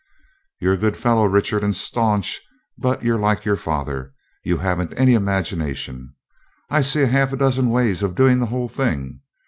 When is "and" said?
1.63-1.75